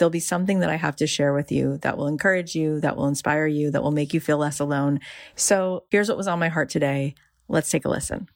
[0.00, 2.96] there'll be something that I have to share with you that will encourage you, that
[2.96, 4.98] will inspire you, that will make you feel less alone.
[5.36, 7.14] So here's what was on my heart today.
[7.48, 8.28] Let's take a listen.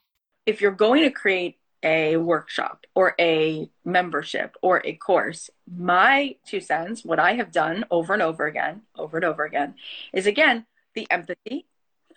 [0.47, 6.61] If you're going to create a workshop or a membership or a course, my two
[6.61, 9.75] cents, what I have done over and over again, over and over again,
[10.13, 11.67] is again the empathy,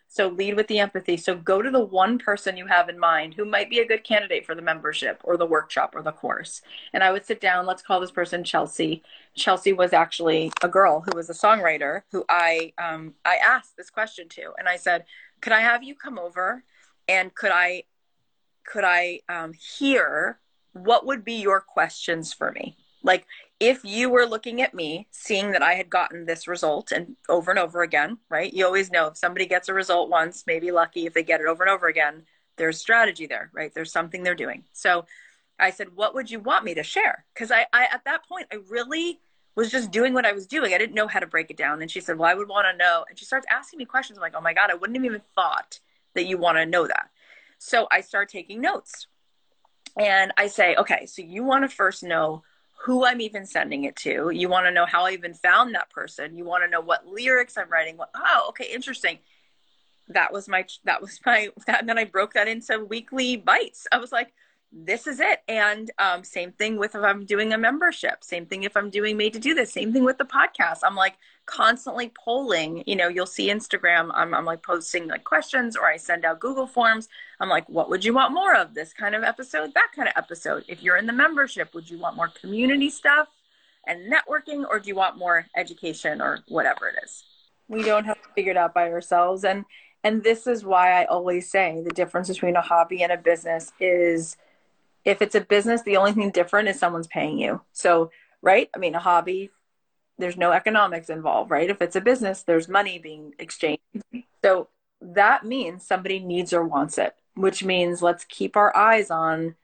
[0.08, 1.18] so lead with the empathy.
[1.18, 4.04] So go to the one person you have in mind who might be a good
[4.04, 6.62] candidate for the membership or the workshop or the course.
[6.94, 9.04] And I would sit down, let's call this person Chelsea.
[9.36, 13.90] Chelsea was actually a girl who was a songwriter who I um, I asked this
[13.90, 15.06] question to, and I said,
[15.42, 16.64] "Could I have you come over,
[17.08, 17.84] and could I
[18.66, 20.40] could I um, hear
[20.74, 23.26] what would be your questions for me?" Like
[23.60, 27.50] if you were looking at me, seeing that I had gotten this result and over
[27.50, 28.54] and over again, right?
[28.54, 31.48] You always know if somebody gets a result once, maybe lucky if they get it
[31.48, 32.24] over and over again,
[32.58, 33.74] there's strategy there, right?
[33.74, 34.66] There's something they're doing.
[34.74, 35.06] So
[35.58, 37.26] I said, What would you want me to share?
[37.34, 39.20] Because I, I, at that point, I really
[39.56, 40.74] was just doing what I was doing.
[40.74, 41.82] I didn't know how to break it down.
[41.82, 43.06] And she said, Well, I would want to know.
[43.10, 44.18] And she starts asking me questions.
[44.18, 45.80] I'm like, Oh my God, I wouldn't have even thought
[46.14, 47.10] that you want to know that.
[47.58, 49.08] So I start taking notes.
[49.98, 52.44] And I say, Okay, so you want to first know
[52.78, 54.30] who I'm even sending it to.
[54.30, 56.38] You want to know how I even found that person.
[56.38, 57.98] You want to know what lyrics I'm writing.
[57.98, 59.20] What, oh, okay, interesting.
[60.10, 63.88] That was my that was my that, and then I broke that into weekly bites.
[63.92, 64.32] I was like,
[64.72, 65.42] this is it.
[65.48, 68.24] And um, same thing with if I'm doing a membership.
[68.24, 69.72] Same thing if I'm doing made to do this.
[69.72, 70.80] Same thing with the podcast.
[70.84, 71.16] I'm like
[71.46, 72.84] constantly polling.
[72.86, 74.12] You know, you'll see Instagram.
[74.14, 77.08] I'm, I'm like posting like questions, or I send out Google forms.
[77.40, 78.74] I'm like, what would you want more of?
[78.74, 80.66] This kind of episode, that kind of episode.
[80.68, 83.30] If you're in the membership, would you want more community stuff
[83.88, 87.24] and networking, or do you want more education or whatever it is?
[87.70, 89.66] We don't have to figure it out by ourselves, and
[90.04, 93.72] and this is why I always say the difference between a hobby and a business
[93.80, 94.38] is
[95.08, 97.62] if it's a business, the only thing different is someone's paying you.
[97.72, 98.70] So, right?
[98.76, 99.52] I mean, a hobby,
[100.18, 101.70] there's no economics involved, right?
[101.70, 103.82] If it's a business, there's money being exchanged.
[104.44, 104.68] So
[105.02, 109.56] that means somebody needs or wants it, which means let's keep our eyes on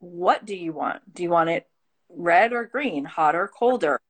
[0.00, 1.14] what do you want?
[1.14, 1.68] Do you want it
[2.08, 4.00] red or green, hot or colder?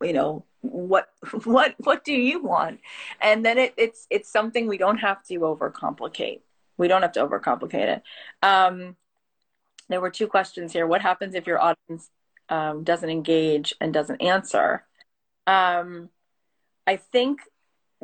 [0.00, 1.10] You know, what
[1.44, 2.80] what what do you want?
[3.20, 6.40] And then it, it's it's something we don't have to overcomplicate.
[6.78, 8.02] We don't have to overcomplicate it.
[8.42, 8.96] Um,
[9.92, 10.86] there were two questions here.
[10.86, 12.10] What happens if your audience
[12.48, 14.84] um, doesn't engage and doesn't answer?
[15.46, 16.08] Um,
[16.86, 17.40] I think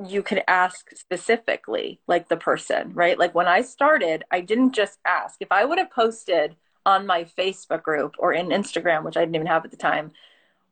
[0.07, 3.19] you could ask specifically, like the person, right?
[3.19, 5.37] Like when I started, I didn't just ask.
[5.41, 6.57] If I would have posted
[6.87, 10.13] on my Facebook group or in Instagram, which I didn't even have at the time,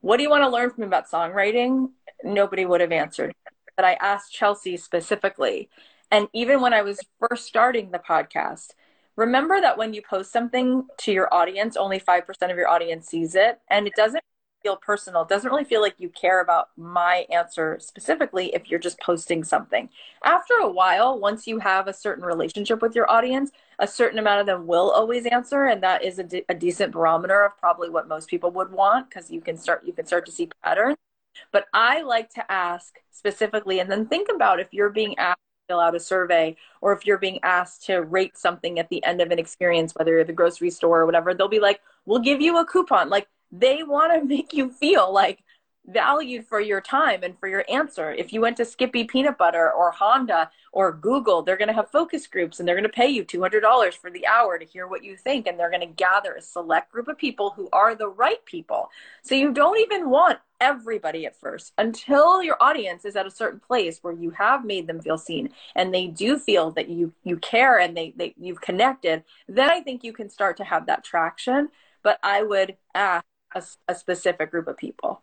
[0.01, 1.91] what do you want to learn from me about songwriting?
[2.23, 3.35] Nobody would have answered.
[3.75, 5.69] But I asked Chelsea specifically.
[6.11, 8.69] And even when I was first starting the podcast,
[9.17, 13.35] remember that when you post something to your audience, only 5% of your audience sees
[13.35, 13.61] it.
[13.69, 14.23] And it doesn't
[14.63, 15.23] feel personal.
[15.23, 19.45] It doesn't really feel like you care about my answer specifically if you're just posting
[19.45, 19.89] something.
[20.25, 24.41] After a while, once you have a certain relationship with your audience, a certain amount
[24.41, 25.67] of them will always answer.
[25.67, 29.09] And that is a, de- a decent barometer of probably what most people would want
[29.09, 30.97] because you can start, you can start to see patterns.
[31.53, 35.39] But I like to ask specifically and then think about if you're being asked
[35.69, 39.21] fill out a survey or if you're being asked to rate something at the end
[39.21, 42.21] of an experience whether you're at the grocery store or whatever they'll be like we'll
[42.21, 43.11] give you a coupon.
[43.11, 45.45] Like they want to make you feel like
[45.87, 48.13] valued for your time and for your answer.
[48.13, 51.91] If you went to Skippy Peanut Butter or Honda or Google, they're going to have
[51.91, 55.05] focus groups and they're going to pay you $200 for the hour to hear what
[55.05, 55.47] you think.
[55.47, 58.91] And they're going to gather a select group of people who are the right people.
[59.23, 63.61] So you don't even want everybody at first until your audience is at a certain
[63.61, 67.37] place where you have made them feel seen and they do feel that you you
[67.37, 71.05] care and they, they you've connected then i think you can start to have that
[71.05, 71.69] traction
[72.03, 75.23] but i would ask a, a specific group of people